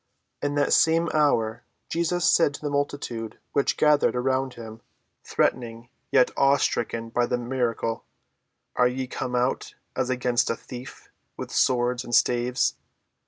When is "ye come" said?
8.87-9.35